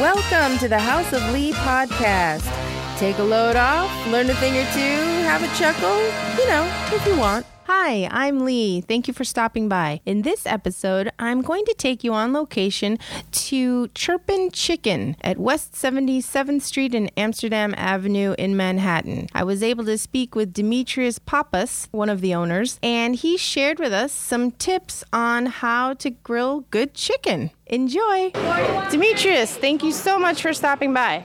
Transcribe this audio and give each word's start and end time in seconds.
Welcome 0.00 0.58
to 0.58 0.66
the 0.66 0.76
House 0.76 1.12
of 1.12 1.22
Lee 1.32 1.52
podcast. 1.52 2.42
Take 2.98 3.18
a 3.18 3.22
load 3.22 3.54
off, 3.54 3.88
learn 4.08 4.28
a 4.28 4.34
thing 4.34 4.54
or 4.56 4.66
two, 4.72 5.22
have 5.22 5.40
a 5.40 5.56
chuckle, 5.56 5.96
you 6.36 6.48
know, 6.48 6.68
if 6.92 7.06
you 7.06 7.16
want. 7.16 7.46
Hi, 7.66 8.06
I'm 8.10 8.44
Lee. 8.44 8.82
Thank 8.82 9.08
you 9.08 9.14
for 9.14 9.24
stopping 9.24 9.70
by. 9.70 10.02
In 10.04 10.20
this 10.20 10.44
episode, 10.44 11.10
I'm 11.18 11.40
going 11.40 11.64
to 11.64 11.72
take 11.72 12.04
you 12.04 12.12
on 12.12 12.34
location 12.34 12.98
to 13.32 13.88
Chirping 13.94 14.50
Chicken 14.50 15.16
at 15.22 15.38
West 15.38 15.72
77th 15.72 16.60
Street 16.60 16.94
and 16.94 17.10
Amsterdam 17.16 17.74
Avenue 17.78 18.34
in 18.36 18.54
Manhattan. 18.54 19.28
I 19.32 19.44
was 19.44 19.62
able 19.62 19.86
to 19.86 19.96
speak 19.96 20.34
with 20.34 20.52
Demetrius 20.52 21.18
Pappas, 21.18 21.88
one 21.90 22.10
of 22.10 22.20
the 22.20 22.34
owners, 22.34 22.78
and 22.82 23.16
he 23.16 23.38
shared 23.38 23.78
with 23.78 23.94
us 23.94 24.12
some 24.12 24.50
tips 24.50 25.02
on 25.10 25.46
how 25.46 25.94
to 25.94 26.10
grill 26.10 26.66
good 26.70 26.92
chicken. 26.92 27.50
Enjoy. 27.64 28.30
Demetrius, 28.90 29.56
thank 29.56 29.82
you 29.82 29.92
so 29.92 30.18
much 30.18 30.42
for 30.42 30.52
stopping 30.52 30.92
by. 30.92 31.24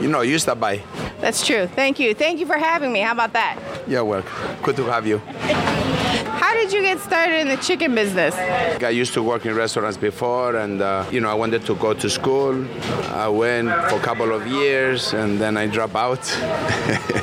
You 0.00 0.06
know, 0.06 0.20
you 0.20 0.38
stop 0.38 0.60
by. 0.60 0.84
That's 1.20 1.44
true. 1.46 1.66
Thank 1.66 1.98
you. 1.98 2.14
Thank 2.14 2.38
you 2.38 2.46
for 2.46 2.56
having 2.56 2.92
me. 2.92 3.00
How 3.00 3.12
about 3.12 3.32
that? 3.32 3.58
You're 3.86 4.04
welcome. 4.04 4.32
Good 4.62 4.76
to 4.76 4.84
have 4.84 5.06
you. 5.06 5.18
How 5.18 6.54
did 6.54 6.72
you 6.72 6.80
get 6.82 7.00
started 7.00 7.40
in 7.40 7.48
the 7.48 7.56
chicken 7.56 7.94
business? 7.94 8.34
I 8.34 8.90
used 8.90 9.12
to 9.14 9.22
work 9.22 9.44
in 9.44 9.54
restaurants 9.54 9.96
before, 9.96 10.56
and 10.56 10.80
uh, 10.80 11.04
you 11.10 11.20
know, 11.20 11.28
I 11.28 11.34
wanted 11.34 11.66
to 11.66 11.74
go 11.74 11.92
to 11.92 12.08
school. 12.08 12.64
I 13.10 13.28
went 13.28 13.68
for 13.90 13.96
a 13.96 14.00
couple 14.00 14.32
of 14.32 14.46
years, 14.46 15.12
and 15.12 15.38
then 15.40 15.56
I 15.56 15.66
dropped 15.66 15.96
out. 15.96 16.20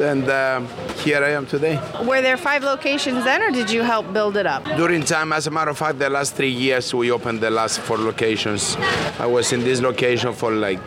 and 0.00 0.28
um, 0.28 0.68
here 0.98 1.22
I 1.24 1.30
am 1.30 1.46
today. 1.46 1.76
Were 2.04 2.20
there 2.20 2.36
five 2.36 2.62
locations 2.62 3.24
then, 3.24 3.42
or 3.42 3.50
did 3.50 3.70
you 3.70 3.82
help 3.82 4.12
build 4.12 4.36
it 4.36 4.46
up? 4.46 4.64
During 4.64 5.02
time, 5.02 5.32
as 5.32 5.46
a 5.46 5.50
matter 5.50 5.70
of 5.70 5.78
fact, 5.78 5.98
the 5.98 6.10
last 6.10 6.34
three 6.34 6.50
years 6.50 6.92
we 6.94 7.10
opened 7.10 7.40
the 7.40 7.50
last 7.50 7.80
four 7.80 7.98
locations. 7.98 8.76
I 9.18 9.26
was 9.26 9.52
in 9.52 9.60
this 9.60 9.80
location 9.80 10.32
for 10.32 10.50
like 10.52 10.80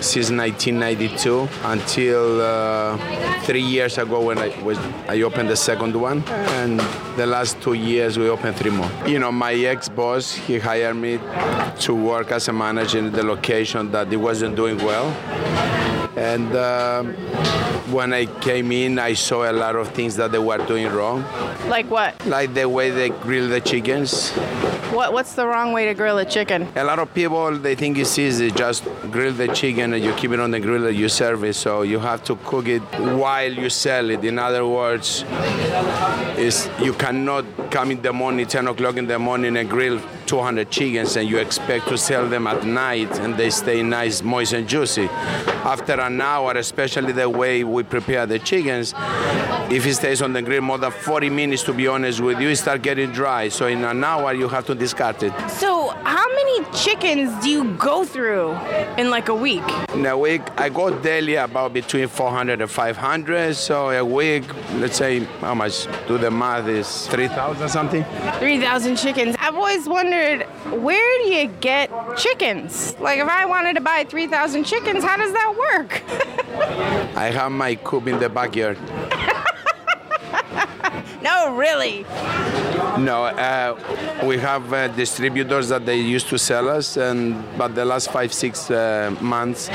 since 0.00 0.30
1992 0.30 1.48
until 1.64 2.40
uh, 2.40 3.40
three 3.42 3.62
years 3.62 3.98
ago 3.98 4.20
when 4.20 4.38
I 4.38 4.48
was 4.62 4.78
I 5.08 5.22
opened 5.22 5.48
the 5.48 5.56
second 5.56 5.94
one, 5.94 6.22
and 6.28 6.80
the 7.16 7.26
last 7.26 7.60
two 7.62 7.74
years 7.74 8.18
we 8.18 8.28
opened 8.28 8.56
three 8.56 8.70
more. 8.70 8.90
You 9.06 9.18
know, 9.18 9.32
my 9.32 9.54
ex-boss 9.54 10.32
he 10.32 10.58
hired 10.58 10.96
me 10.96 11.18
to 11.80 11.94
work 11.94 12.32
as 12.32 12.48
a 12.48 12.52
manager 12.52 12.98
in 12.98 13.12
the 13.12 13.22
location 13.22 13.90
that 13.92 14.12
it 14.12 14.16
wasn't 14.16 14.56
doing 14.56 14.76
well, 14.78 15.08
and. 16.16 16.54
Um, 16.56 17.14
when 17.90 18.12
I 18.12 18.26
came 18.26 18.70
in, 18.70 19.00
I 19.00 19.14
saw 19.14 19.50
a 19.50 19.52
lot 19.52 19.74
of 19.74 19.88
things 19.88 20.14
that 20.14 20.30
they 20.30 20.38
were 20.38 20.64
doing 20.64 20.86
wrong, 20.92 21.24
Like 21.68 21.90
what? 21.90 22.24
like 22.24 22.54
the 22.54 22.68
way 22.68 22.90
they 22.90 23.08
grill 23.08 23.48
the 23.48 23.60
chickens. 23.60 24.30
What 24.92 25.12
What's 25.12 25.34
the 25.34 25.46
wrong 25.46 25.72
way 25.72 25.86
to 25.86 25.94
grill 25.94 26.18
a 26.18 26.24
chicken? 26.24 26.66
A 26.74 26.82
lot 26.82 26.98
of 26.98 27.14
people 27.14 27.56
they 27.56 27.76
think 27.76 27.96
it's 27.96 28.18
easy, 28.18 28.50
just 28.50 28.82
grill 29.12 29.32
the 29.32 29.46
chicken 29.46 29.94
and 29.94 30.02
you 30.02 30.12
keep 30.14 30.32
it 30.32 30.40
on 30.40 30.50
the 30.50 30.58
grill 30.58 30.84
and 30.86 30.96
you 30.96 31.08
serve 31.08 31.44
it. 31.44 31.54
So 31.54 31.82
you 31.82 32.00
have 32.00 32.24
to 32.24 32.34
cook 32.34 32.66
it 32.66 32.82
while 32.98 33.52
you 33.52 33.70
sell 33.70 34.10
it. 34.10 34.24
In 34.24 34.36
other 34.36 34.66
words, 34.66 35.24
is 36.36 36.68
you 36.80 36.92
cannot 36.92 37.44
come 37.70 37.92
in 37.92 38.02
the 38.02 38.12
morning, 38.12 38.46
10 38.46 38.66
o'clock 38.66 38.96
in 38.96 39.06
the 39.06 39.18
morning, 39.18 39.56
and 39.58 39.70
grill 39.70 40.00
200 40.26 40.70
chickens 40.70 41.16
and 41.16 41.28
you 41.28 41.38
expect 41.38 41.86
to 41.86 41.96
sell 41.96 42.28
them 42.28 42.48
at 42.48 42.64
night 42.64 43.10
and 43.20 43.36
they 43.36 43.50
stay 43.50 43.84
nice, 43.84 44.22
moist, 44.22 44.54
and 44.54 44.68
juicy. 44.68 45.08
After 45.62 46.00
an 46.00 46.20
hour, 46.20 46.52
especially 46.56 47.12
the 47.12 47.28
way 47.28 47.62
we 47.62 47.84
prepare 47.84 48.26
the 48.26 48.40
chickens, 48.40 48.92
if 49.70 49.86
it 49.86 49.94
stays 49.94 50.20
on 50.20 50.32
the 50.32 50.42
grill 50.42 50.62
more 50.62 50.78
than 50.78 50.90
40 50.90 51.30
minutes, 51.30 51.62
to 51.62 51.72
be 51.72 51.86
honest 51.86 52.20
with 52.20 52.40
you, 52.40 52.48
it 52.48 52.56
start 52.56 52.82
getting 52.82 53.12
dry. 53.12 53.48
So 53.48 53.66
in 53.66 53.84
an 53.84 54.02
hour, 54.02 54.34
you 54.34 54.48
have 54.48 54.66
to 54.66 54.74
discard 54.74 55.22
it. 55.22 55.32
So, 55.48 55.90
how 56.02 56.26
many 56.28 56.64
chickens 56.72 57.42
do 57.42 57.48
you 57.48 57.64
go 57.74 58.04
through 58.04 58.52
in 58.98 59.10
like 59.10 59.28
a 59.28 59.34
week? 59.34 59.62
In 59.94 60.06
a 60.06 60.18
week, 60.18 60.42
I 60.56 60.70
go 60.70 60.90
daily 61.00 61.36
about 61.36 61.72
between 61.72 62.08
400 62.08 62.60
and 62.60 62.70
500. 62.70 63.54
So 63.54 63.90
a 63.90 64.04
week, 64.04 64.44
let's 64.74 64.96
say, 64.96 65.20
how 65.40 65.54
much? 65.54 65.86
Do 66.08 66.18
the 66.18 66.30
math 66.30 66.66
is 66.66 67.06
3,000 67.06 67.68
something. 67.68 68.04
3,000 68.38 68.96
chickens. 68.96 69.36
I've 69.38 69.54
always 69.54 69.88
wondered 69.88 70.42
where 70.82 71.22
do 71.22 71.28
you 71.32 71.46
get 71.60 71.90
chickens? 72.16 72.98
Like, 72.98 73.20
if 73.20 73.28
I 73.28 73.46
wanted 73.46 73.74
to 73.74 73.80
buy 73.80 74.04
3,000 74.08 74.64
chickens, 74.64 75.04
how 75.04 75.16
does 75.16 75.32
that 75.32 75.54
work? 75.56 76.02
I 77.16 77.30
have 77.30 77.52
my 77.52 77.76
coop 77.76 78.08
in 78.08 78.18
the 78.18 78.28
backyard. 78.28 78.76
no, 81.22 81.56
really. 81.56 82.04
No, 82.98 83.24
uh, 83.24 83.76
we 84.24 84.38
have 84.38 84.72
uh, 84.72 84.88
distributors 84.88 85.68
that 85.68 85.86
they 85.86 85.96
used 85.96 86.28
to 86.28 86.38
sell 86.38 86.68
us, 86.68 86.96
and 86.96 87.42
but 87.56 87.74
the 87.74 87.84
last 87.84 88.10
five 88.10 88.32
six 88.32 88.70
uh, 88.70 89.14
months 89.20 89.70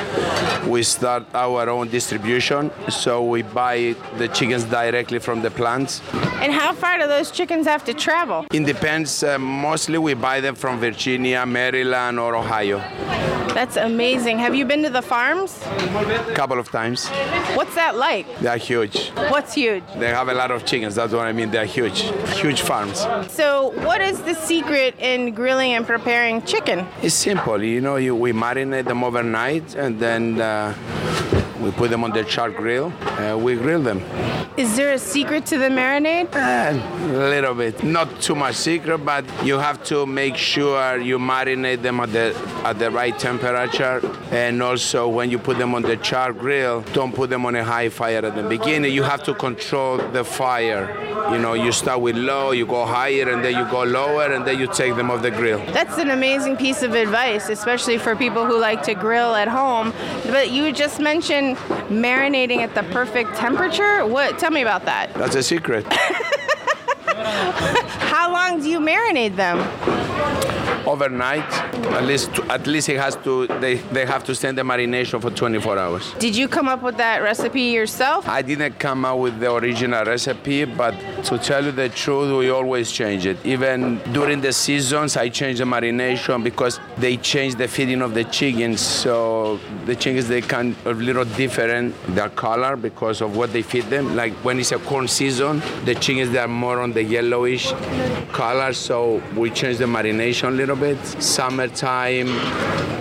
we 0.68 0.84
start 0.84 1.24
our 1.34 1.70
own 1.70 1.88
distribution. 1.90 2.72
So 2.90 3.24
we 3.24 3.42
buy 3.42 3.96
the 4.18 4.28
chickens 4.28 4.64
directly 4.66 5.20
from 5.20 5.42
the 5.42 5.52
plants. 5.52 6.02
And 6.42 6.52
how 6.52 6.74
far 6.74 6.98
do 6.98 7.08
those 7.08 7.32
chickens 7.32 7.66
have 7.68 7.84
to 7.86 7.94
travel? 7.94 8.46
It 8.52 8.66
depends. 8.66 9.24
Uh, 9.24 9.38
mostly 9.40 9.98
we 9.98 10.14
buy 10.14 10.42
them 10.42 10.56
from 10.56 10.80
Virginia, 10.80 11.46
Maryland, 11.46 12.20
or 12.20 12.36
Ohio. 12.36 12.80
That's 13.56 13.78
amazing. 13.78 14.38
Have 14.40 14.54
you 14.54 14.66
been 14.66 14.84
to 14.84 14.90
the 14.90 15.02
farms? 15.02 15.62
A 15.64 16.34
couple 16.36 16.60
of 16.60 16.70
times. 16.70 17.08
What's 17.56 17.74
that 17.76 17.96
like? 17.96 18.28
They 18.40 18.50
are 18.50 18.58
huge. 18.58 19.12
What's 19.32 19.54
huge? 19.54 19.82
They 19.98 20.10
have 20.10 20.28
a 20.28 20.34
lot 20.34 20.52
of 20.52 20.66
chickens. 20.66 20.96
That's 20.96 21.14
what 21.14 21.26
I 21.26 21.32
mean. 21.32 21.52
They 21.52 21.60
are 21.60 21.72
huge, 21.80 22.02
huge 22.42 22.60
farms. 22.60 23.08
So, 23.30 23.72
what 23.88 24.02
is 24.02 24.22
the 24.24 24.34
secret 24.34 24.96
in 25.00 25.34
grilling 25.34 25.72
and 25.72 25.88
preparing 25.88 26.42
chicken? 26.42 26.86
It's 27.02 27.16
simple. 27.16 27.64
You 27.64 27.80
know, 27.80 27.96
you, 27.96 28.14
we 28.14 28.34
marinate 28.34 28.88
them 28.90 29.06
overnight, 29.06 29.74
and 29.76 30.02
then 30.02 30.42
uh, 30.42 30.74
we 31.66 31.72
put 31.72 31.90
them 31.90 32.04
on 32.04 32.12
the 32.12 32.24
charred 32.24 32.56
grill. 32.56 32.94
Uh, 33.02 33.36
we 33.36 33.56
grill 33.56 33.82
them. 33.82 34.00
Is 34.56 34.78
there 34.78 34.94
a 34.94 35.00
secret 35.00 35.48
to 35.48 35.58
the 35.58 35.70
marinade? 35.70 36.34
Uh, 36.34 37.18
a 37.18 37.30
little 37.30 37.56
bit, 37.56 37.84
not 37.84 38.22
too 38.22 38.36
much 38.36 38.56
secret, 38.56 39.00
but 39.00 39.26
you 39.44 39.58
have 39.58 39.84
to 39.86 40.06
make 40.06 40.38
sure 40.38 40.98
you 40.98 41.18
marinate 41.18 41.82
them 41.82 42.00
at 42.00 42.14
the 42.14 42.34
at 42.64 42.78
the 42.78 42.90
right 42.92 43.18
temperature, 43.18 44.00
and 44.32 44.62
also 44.62 45.10
when 45.10 45.32
you 45.32 45.40
put 45.40 45.58
them 45.58 45.74
on 45.74 45.82
the 45.82 45.98
charred 45.98 46.38
grill, 46.38 46.82
don't 46.94 47.14
put 47.14 47.30
them 47.32 47.46
on 47.46 47.56
a 47.56 47.64
high 47.64 47.90
fire 47.90 48.24
at 48.24 48.36
the 48.36 48.44
beginning. 48.44 48.94
You 48.94 49.04
have 49.04 49.24
to 49.24 49.34
control 49.34 49.98
the 49.98 50.24
fire. 50.24 50.86
You 51.32 51.40
know, 51.40 51.54
you 51.54 51.72
start 51.72 52.02
with 52.02 52.16
low, 52.16 52.52
you 52.52 52.68
go 52.68 52.86
higher, 52.86 53.28
and 53.28 53.44
then 53.44 53.56
you 53.56 53.66
go 53.72 53.84
lower, 53.84 54.32
and 54.32 54.46
then 54.46 54.60
you 54.60 54.68
take 54.68 54.96
them 54.96 55.10
off 55.10 55.24
the 55.24 55.32
grill. 55.32 55.58
That's 55.74 55.98
an 55.98 56.12
amazing 56.12 56.56
piece 56.56 56.84
of 56.84 56.94
advice, 56.94 57.50
especially 57.50 57.98
for 57.98 58.16
people 58.16 58.46
who 58.46 58.60
like 58.60 58.84
to 58.84 58.94
grill 58.94 59.34
at 59.34 59.48
home. 59.48 59.92
But 60.26 60.52
you 60.52 60.72
just 60.72 61.00
mentioned 61.00 61.55
marinating 61.90 62.58
at 62.58 62.76
the 62.76 62.84
perfect 62.84 63.36
temperature. 63.36 64.06
What? 64.06 64.38
Tell 64.40 64.52
me 64.52 64.62
about 64.62 64.86
that. 64.86 65.14
That's 65.14 65.36
a 65.36 65.44
secret. 65.44 65.86
How 67.16 68.32
long 68.32 68.62
do 68.62 68.70
you 68.70 68.80
marinate 68.80 69.36
them? 69.36 69.60
Overnight. 70.88 71.50
At 71.96 72.04
least, 72.04 72.30
at 72.50 72.68
least 72.68 72.90
it 72.90 72.98
has 72.98 73.16
to. 73.18 73.48
They, 73.48 73.76
they 73.76 74.06
have 74.06 74.24
to 74.26 74.36
stand 74.36 74.58
the 74.58 74.64
marination 74.64 75.22
for 75.22 75.30
24 75.30 75.78
hours. 75.78 76.14
Did 76.20 76.36
you 76.36 76.48
come 76.48 76.68
up 76.68 76.82
with 76.82 76.98
that 76.98 77.22
recipe 77.22 77.62
yourself? 77.62 78.28
I 78.28 78.42
didn't 78.42 78.80
come 78.80 79.06
up 79.06 79.20
with 79.20 79.40
the 79.40 79.54
original 79.54 80.04
recipe, 80.06 80.66
but 80.66 80.92
to 81.26 81.38
tell 81.38 81.64
you 81.64 81.72
the 81.72 81.90
truth, 81.90 82.38
we 82.38 82.50
always 82.50 82.92
change 82.92 83.26
it. 83.26 83.38
Even 83.46 84.00
during 84.14 84.42
the 84.42 84.54
seasons, 84.54 85.18
I 85.18 85.30
change 85.30 85.60
the 85.60 85.66
marination 85.66 86.44
because 86.44 86.80
they 86.98 87.18
change 87.18 87.56
the 87.56 87.68
feeding 87.68 88.02
of 88.02 88.14
the 88.14 88.24
chickens. 88.26 88.82
So 88.82 89.60
the 89.86 89.96
chickens 89.96 90.28
they 90.28 90.42
can 90.42 90.76
a 90.86 90.92
little 90.92 91.26
different 91.26 91.96
their 92.16 92.30
color 92.30 92.76
because 92.76 93.22
of 93.22 93.36
what 93.36 93.54
they 93.54 93.62
feed 93.62 93.86
them. 93.86 94.16
Like 94.16 94.34
when 94.46 94.60
it's 94.60 94.72
a 94.72 94.80
corn 94.80 95.08
season, 95.08 95.62
the 95.86 95.96
chickens 95.96 96.32
they 96.32 96.40
are 96.40 96.48
more 96.48 96.80
on 96.80 96.94
the 96.94 97.04
yellowish 97.04 97.72
color. 98.32 98.74
So 98.74 99.22
we 99.36 99.50
change 99.50 99.78
the 99.78 99.86
marination 99.86 100.50
a 100.50 100.52
little 100.52 100.75
bit. 100.76 100.98
Summertime, 101.22 102.28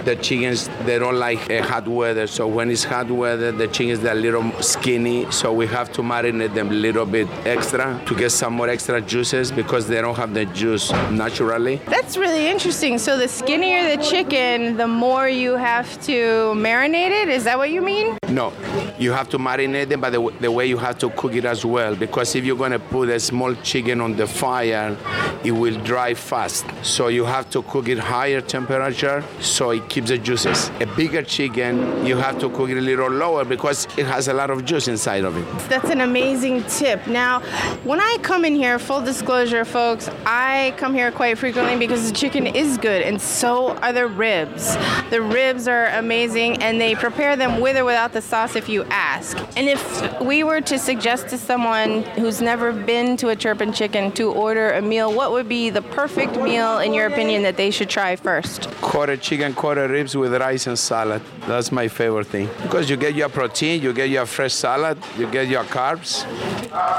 the 0.05 0.17
chickens 0.21 0.69
they 0.85 0.99
don't 0.99 1.19
like 1.19 1.50
uh, 1.50 1.62
hot 1.62 1.87
weather. 1.88 2.26
So 2.26 2.47
when 2.47 2.71
it's 2.71 2.85
hot 2.85 3.11
weather, 3.11 3.53
the 3.53 3.69
chickens 3.69 4.00
they're 4.00 4.12
a 4.12 4.17
little 4.17 4.50
skinny. 4.62 5.31
So 5.31 5.53
we 5.53 5.67
have 5.67 5.93
to 5.93 6.03
marinate 6.03 6.55
them 6.55 6.69
a 6.69 6.75
little 6.75 7.06
bit 7.06 7.29
extra 7.47 8.00
to 8.06 8.15
get 8.15 8.31
some 8.31 8.55
more 8.55 8.69
extra 8.69 9.00
juices 9.00 9.50
because 9.53 9.88
they 9.88 10.00
don't 10.00 10.17
have 10.17 10.35
the 10.35 10.47
juice 10.47 10.91
naturally. 11.11 11.76
That's 11.87 12.17
really 12.17 12.47
interesting. 12.47 12.99
So 12.99 13.17
the 13.19 13.29
skinnier 13.29 13.97
the 13.97 14.03
chicken, 14.03 14.76
the 14.76 14.88
more 14.88 15.29
you 15.29 15.53
have 15.53 16.00
to 16.03 16.53
marinate 16.55 17.11
it. 17.23 17.29
Is 17.29 17.44
that 17.44 17.59
what 17.59 17.71
you 17.71 17.82
mean? 17.82 18.17
No, 18.35 18.53
you 18.99 19.13
have 19.13 19.29
to 19.29 19.39
marinate 19.39 19.91
them, 19.91 20.01
but 20.01 20.11
the, 20.11 20.33
the 20.41 20.51
way 20.51 20.67
you 20.67 20.77
have 20.77 20.99
to 20.99 21.11
cook 21.11 21.35
it 21.35 21.45
as 21.45 21.65
well. 21.65 21.95
Because 21.95 22.35
if 22.35 22.45
you're 22.45 22.57
gonna 22.57 22.81
put 22.81 23.09
a 23.09 23.21
small 23.21 23.55
chicken 23.63 24.01
on 24.01 24.17
the 24.17 24.27
fire, 24.27 24.97
it 25.45 25.53
will 25.53 25.79
dry 25.85 26.15
fast. 26.15 26.67
So 26.83 27.07
you 27.07 27.25
have 27.27 27.49
to 27.51 27.63
cook 27.63 27.89
it 27.89 27.99
higher 27.99 28.41
temperature 28.41 29.23
so 29.39 29.71
it 29.71 29.89
keeps 29.89 30.09
the 30.09 30.19
juices. 30.19 30.73
A 30.81 30.87
bigger 30.97 31.23
chicken, 31.23 32.05
you 32.05 32.17
have 32.17 32.41
to 32.41 32.51
cook 32.51 32.71
it 32.71 32.77
a 32.77 32.81
little 32.81 33.09
lower 33.09 33.45
because 33.45 33.87
it 33.97 34.07
has 34.07 34.27
a 34.27 34.35
lot 34.35 34.51
of 34.51 34.65
juice 34.65 34.89
inside 34.89 35.23
of 35.23 35.37
it. 35.37 35.69
That's 35.69 35.91
an 35.91 36.01
amazing 36.01 36.65
tip. 36.65 37.07
Now, 37.07 37.39
when 37.85 38.01
I 38.01 38.19
come 38.23 38.45
in 38.45 38.57
here, 38.57 38.81
full 38.81 39.01
disclosure, 39.01 39.65
folks, 39.65 40.11
I 40.27 40.75
come 40.77 40.93
here 40.93 41.13
quite 41.13 41.39
frequently 41.39 41.77
because 41.77 42.11
the 42.11 42.17
chicken 42.17 42.49
is 42.49 42.79
good, 42.79 43.03
and 43.03 43.21
so 43.21 43.77
are 43.77 43.93
the 43.93 44.09
ribs. 44.09 44.77
The 45.11 45.23
ribs 45.23 45.69
are 45.69 45.87
amazing, 45.87 46.61
and 46.63 46.81
they 46.81 46.97
prepare 46.97 47.37
them 47.37 47.61
with 47.61 47.77
or 47.77 47.85
without 47.85 48.13
the 48.13 48.24
sauce 48.25 48.56
if 48.56 48.69
you 48.69 48.85
ask. 48.85 49.37
And 49.56 49.69
if 49.69 50.21
we 50.21 50.43
were 50.43 50.61
to 50.62 50.79
suggest 50.79 51.29
to 51.29 51.38
someone 51.38 52.03
who's 52.19 52.41
never 52.41 52.73
been 52.73 53.17
to 53.19 53.29
a 53.29 53.37
Chirping 53.37 53.73
Chicken 53.73 54.12
to 54.12 54.32
order 54.32 54.73
a 54.73 54.82
meal, 54.82 55.12
what 55.12 55.32
would 55.32 55.49
be 55.49 55.71
the 55.71 55.82
perfect 55.82 56.37
meal, 56.37 56.79
in 56.79 56.94
your 56.94 57.06
opinion, 57.06 57.43
that 57.43 57.56
they 57.56 57.71
should 57.71 57.91
try 57.91 58.17
first? 58.17 58.71
Quarter 58.81 59.17
chicken, 59.17 59.55
quarter 59.55 59.87
ribs 59.88 60.17
with 60.17 60.32
rice 60.35 60.67
and 60.67 60.79
salad. 60.79 61.23
That's 61.47 61.71
my 61.71 61.88
favorite 61.88 62.26
thing. 62.29 62.49
Because 62.62 62.88
you 62.91 62.97
get 62.97 63.15
your 63.15 63.29
protein, 63.29 63.82
you 63.82 63.93
get 63.93 64.09
your 64.11 64.26
fresh 64.26 64.55
salad, 64.55 64.99
you 65.19 65.31
get 65.31 65.49
your 65.49 65.65
carbs. 65.65 66.25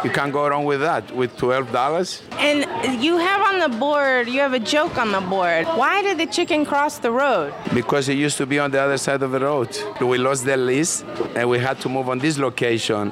You 0.04 0.10
can't 0.10 0.32
go 0.32 0.48
wrong 0.48 0.66
with 0.66 0.82
that 0.82 1.14
with 1.16 1.36
$12. 1.38 2.22
And 2.34 3.04
you 3.04 3.18
have 3.18 3.42
on 3.42 3.60
the 3.60 3.78
board, 3.78 4.28
you 4.28 4.40
have 4.40 4.54
a 4.54 4.60
joke 4.60 4.98
on 4.98 5.12
the 5.12 5.22
board. 5.22 5.66
Why 5.66 6.02
did 6.02 6.18
the 6.18 6.28
chicken 6.28 6.66
cross 6.66 7.00
the 7.00 7.12
road? 7.12 7.54
Because 7.74 8.08
it 8.10 8.18
used 8.18 8.38
to 8.38 8.46
be 8.46 8.60
on 8.60 8.72
the 8.72 8.82
other 8.82 8.98
side 8.98 9.22
of 9.24 9.32
the 9.32 9.40
road. 9.40 9.70
We 10.02 10.18
lost 10.18 10.46
the 10.46 10.58
lease 10.58 11.04
and 11.36 11.50
we 11.50 11.60
had 11.60 11.80
to 11.82 11.90
move 11.90 12.10
on 12.10 12.20
this 12.20 12.38
location. 12.38 13.12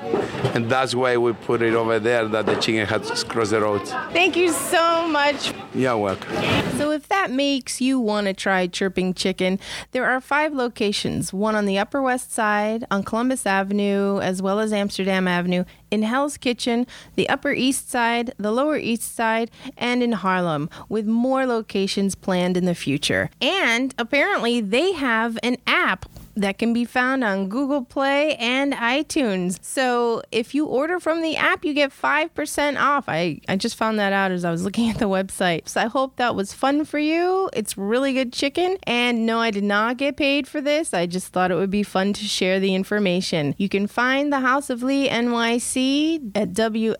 And 0.54 0.69
that's 0.69 0.94
why 0.94 1.18
we 1.18 1.34
put 1.34 1.62
it 1.62 1.74
over 1.74 2.00
there 2.00 2.28
that 2.28 2.45
the 2.45 2.56
chicken 2.56 2.86
had 2.86 3.04
to 3.04 3.25
cross 3.25 3.50
the 3.50 3.62
road. 3.62 3.88
Thank 4.12 4.36
you 4.36 4.50
so 4.50 5.07
much. 5.07 5.54
You're 5.74 5.98
welcome. 5.98 6.34
So, 6.78 6.92
if 6.92 7.07
that 7.07 7.31
makes 7.31 7.81
you 7.81 8.00
want 8.00 8.28
to 8.28 8.34
try 8.34 8.68
Chirping 8.68 9.13
Chicken, 9.13 9.60
there 9.92 10.06
are 10.06 10.22
five 10.22 10.54
locations 10.54 11.34
one 11.34 11.56
on 11.56 11.66
the 11.66 11.80
Upper 11.80 12.01
West 12.01 12.31
Side, 12.31 12.86
on 12.92 13.04
Columbus 13.04 13.45
Avenue, 13.45 14.19
as 14.19 14.42
well 14.42 14.60
as 14.60 14.72
Amsterdam 14.72 15.28
Avenue, 15.28 15.63
in 15.89 16.04
Hell's 16.04 16.38
Kitchen, 16.38 16.88
the 17.16 17.30
Upper 17.30 17.51
East 17.51 17.89
Side, 17.89 18.34
the 18.38 18.51
Lower 18.51 18.78
East 18.78 19.16
Side, 19.16 19.51
and 19.78 20.01
in 20.04 20.12
Harlem, 20.13 20.69
with 20.89 21.06
more 21.06 21.46
locations 21.46 22.16
planned 22.16 22.57
in 22.57 22.66
the 22.66 22.75
future. 22.75 23.30
And 23.42 23.94
apparently, 23.98 24.62
they 24.62 24.94
have 24.94 25.38
an 25.44 25.57
app 25.68 26.06
that 26.35 26.57
can 26.57 26.74
be 26.74 26.85
found 26.85 27.24
on 27.24 27.47
Google 27.47 27.83
Play 27.83 28.35
and 28.35 28.74
iTunes. 28.74 29.59
So 29.62 30.24
if 30.31 30.56
you 30.56 30.65
order 30.65 31.00
from 31.00 31.21
the 31.21 31.35
app, 31.35 31.63
you 31.63 31.74
get 31.74 31.91
5% 31.91 32.81
off. 32.81 33.06
I, 33.07 33.39
I 33.47 33.56
just 33.56 33.75
found 33.75 34.00
that 34.00 34.13
out 34.13 34.31
as 34.31 34.44
I 34.45 34.51
was 34.51 34.63
looking 34.65 34.89
at 34.89 34.97
the 35.00 35.06
website. 35.06 35.68
So 35.69 35.81
I 35.81 35.85
hope 35.85 36.15
that 36.18 36.35
was 36.35 36.53
fun 36.53 36.85
for 36.85 37.00
you. 37.00 37.50
It's 37.53 37.77
really 37.77 38.13
good 38.13 38.33
chicken. 38.33 38.77
And 38.83 39.25
no, 39.25 39.39
I 39.39 39.51
did 39.51 39.63
not 39.63 39.97
get 39.97 40.18
paid 40.18 40.47
for 40.47 40.62
this. 40.62 40.94
I 40.94 41.06
just 41.06 41.27
thought 41.27 41.51
it 41.51 41.56
would 41.56 41.69
be 41.69 41.83
fun 41.83 42.13
to 42.13 42.24
share 42.25 42.59
the 42.59 42.75
information. 42.75 43.56
You 43.57 43.69
can 43.69 43.88
find 43.88 44.31
the 44.33 44.39
House 44.39 44.69
of 44.69 44.83
Lee 44.83 45.09
NYC 45.09 46.31
at 46.36 46.53
WLEEFM.com. 46.53 46.97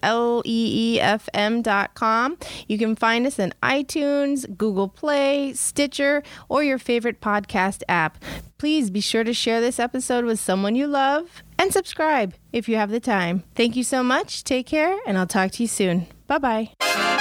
You 2.68 2.78
can 2.78 2.96
find 2.96 3.28
us 3.28 3.40
on 3.40 3.54
iTunes, 3.64 4.58
Google 4.58 4.88
Play, 4.88 5.54
Stitcher, 5.54 6.24
or 6.50 6.64
your 6.64 6.78
favorite 6.78 7.22
podcast 7.22 7.82
app. 7.90 8.18
Please 8.64 8.90
be 8.90 9.02
sure 9.02 9.26
to 9.26 9.34
share 9.34 9.60
this 9.60 9.78
episode 9.78 10.24
with 10.24 10.40
someone 10.40 10.74
you 10.74 10.88
love 10.88 11.44
and 11.60 11.74
subscribe 11.74 12.34
if 12.54 12.70
you 12.70 12.78
have 12.78 12.92
the 12.92 13.00
time. 13.02 13.44
Thank 13.56 13.76
you 13.76 13.84
so 13.84 14.02
much. 14.04 14.46
Take 14.46 14.68
care, 14.68 14.98
and 15.06 15.18
I'll 15.18 15.28
talk 15.28 15.52
to 15.52 15.64
you 15.64 15.68
soon. 15.68 16.08
Bye 16.28 16.70
bye. 16.80 17.13